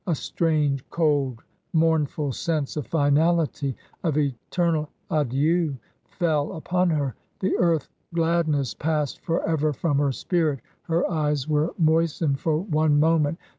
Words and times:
A 0.07 0.15
strange, 0.15 0.83
cold, 0.89 1.43
mournful 1.73 2.31
sense 2.31 2.75
of 2.75 2.87
finality, 2.87 3.77
of 4.03 4.17
eternal 4.17 4.89
adieu, 5.11 5.77
fell 6.09 6.53
upon 6.53 6.89
her; 6.89 7.13
the 7.39 7.55
earth 7.57 7.87
gladness 8.11 8.73
passed 8.73 9.19
forever 9.21 9.73
from 9.73 9.99
her 9.99 10.11
spirit. 10.11 10.61
Her 10.85 11.07
eyes 11.07 11.47
were 11.47 11.75
moistened 11.77 12.39
for 12.39 12.57
one 12.57 12.99
moment. 12.99 13.37